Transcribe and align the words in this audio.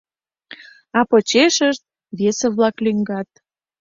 А 0.97 0.99
почешышт 1.09 1.83
весе-влак 2.19 2.75
лӱҥгат. 2.85 3.29